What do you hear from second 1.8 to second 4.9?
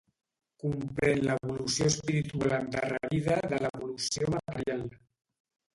espiritual endarrerida de l'evolució material.